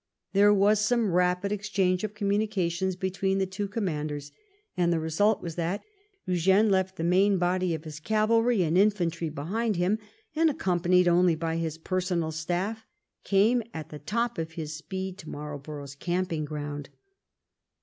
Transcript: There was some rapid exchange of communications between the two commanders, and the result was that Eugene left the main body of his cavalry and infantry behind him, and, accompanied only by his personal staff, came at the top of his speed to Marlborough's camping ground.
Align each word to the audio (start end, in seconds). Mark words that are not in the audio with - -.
There 0.33 0.51
was 0.51 0.79
some 0.81 1.11
rapid 1.11 1.51
exchange 1.51 2.03
of 2.03 2.15
communications 2.15 2.95
between 2.95 3.37
the 3.37 3.45
two 3.45 3.67
commanders, 3.67 4.31
and 4.75 4.91
the 4.91 4.99
result 4.99 5.43
was 5.43 5.53
that 5.57 5.83
Eugene 6.25 6.71
left 6.71 6.95
the 6.95 7.03
main 7.03 7.37
body 7.37 7.75
of 7.75 7.83
his 7.83 7.99
cavalry 7.99 8.63
and 8.63 8.79
infantry 8.79 9.29
behind 9.29 9.75
him, 9.75 9.99
and, 10.35 10.49
accompanied 10.49 11.07
only 11.07 11.35
by 11.35 11.57
his 11.57 11.77
personal 11.77 12.31
staff, 12.31 12.87
came 13.23 13.61
at 13.75 13.89
the 13.89 13.99
top 13.99 14.39
of 14.39 14.53
his 14.53 14.73
speed 14.75 15.19
to 15.19 15.29
Marlborough's 15.29 15.93
camping 15.93 16.45
ground. 16.45 16.89